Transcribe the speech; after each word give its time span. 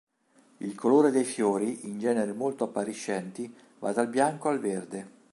Il 0.57 0.73
colore 0.73 1.11
dei 1.11 1.23
fiori, 1.23 1.85
in 1.87 1.99
genere 1.99 2.33
molto 2.33 2.63
appariscenti, 2.63 3.53
va 3.77 3.91
dal 3.91 4.07
bianco 4.07 4.49
al 4.49 4.57
verde. 4.59 5.07